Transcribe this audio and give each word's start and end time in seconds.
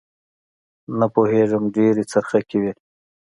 نه 0.99 1.05
پوېېږم 1.13 1.63
ډېرې 1.75 2.03
څرخکې 2.11 2.57
وې. 2.61 2.71